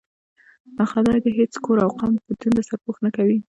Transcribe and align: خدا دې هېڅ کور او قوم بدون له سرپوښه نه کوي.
خدا 0.91 1.13
دې 1.23 1.29
هېڅ 1.39 1.53
کور 1.63 1.77
او 1.85 1.91
قوم 1.99 2.13
بدون 2.25 2.51
له 2.57 2.63
سرپوښه 2.69 3.01
نه 3.05 3.11
کوي. 3.17 3.37